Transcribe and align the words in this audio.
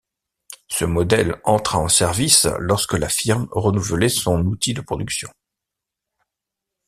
Ce 0.67 0.83
modèle 0.83 1.39
entra 1.43 1.77
en 1.77 1.87
service 1.87 2.47
lorsque 2.57 2.95
la 2.95 3.07
firme 3.07 3.47
renouvelait 3.51 4.09
son 4.09 4.41
outil 4.47 4.73
de 4.73 4.81
production. 4.81 5.29